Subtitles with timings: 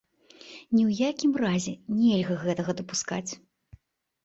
[0.75, 3.31] Ні ў якім разе нельга гэтага дапускаць.